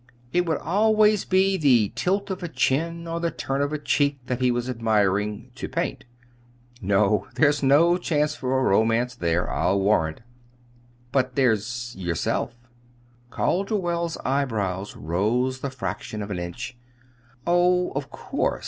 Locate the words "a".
2.41-2.47, 3.71-3.77, 8.57-8.63